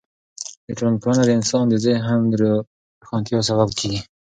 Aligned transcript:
ټولنپوهنه 0.77 1.23
د 1.25 1.29
انسان 1.39 1.65
د 1.69 1.75
ذهن 1.85 2.19
د 2.29 2.33
روښانتیا 2.41 3.39
سبب 3.49 3.69
کیږي. 3.79 3.99